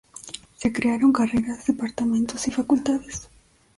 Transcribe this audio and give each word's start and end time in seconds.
Se 0.57 0.73
crearon 0.73 1.13
carreras, 1.13 1.67
departamentos 1.67 2.47
y 2.47 2.51
facultades. 2.51 3.29